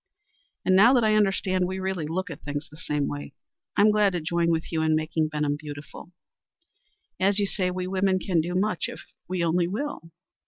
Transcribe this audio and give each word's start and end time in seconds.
And 0.65 0.75
now 0.75 0.93
that 0.93 1.03
I 1.03 1.13
understand 1.13 1.67
we 1.67 1.77
really 1.79 2.07
look 2.07 2.31
at 2.31 2.41
things 2.41 2.67
the 2.67 2.75
same 2.77 3.07
way, 3.07 3.35
I'm 3.77 3.91
glad 3.91 4.13
to 4.13 4.19
join 4.19 4.49
with 4.49 4.71
you 4.71 4.81
in 4.81 4.95
making 4.95 5.27
Benham 5.29 5.57
beautiful. 5.57 6.11
As 7.19 7.37
you 7.37 7.45
say, 7.45 7.69
we 7.69 7.85
women 7.85 8.17
can 8.17 8.41
do 8.41 8.55
much 8.55 8.89
if 8.89 9.01
we 9.27 9.43
only 9.43 9.67
will. 9.67 10.09